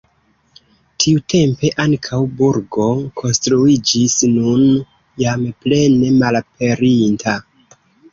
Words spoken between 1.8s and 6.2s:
ankaŭ burgo konstruiĝis, nun jam plene